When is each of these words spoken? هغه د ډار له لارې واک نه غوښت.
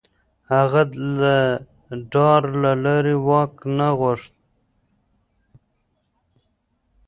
هغه 0.55 0.81
د 0.93 1.21
ډار 2.11 2.41
له 2.61 2.71
لارې 2.83 3.15
واک 3.27 3.53
نه 3.77 3.87
غوښت. 3.99 4.33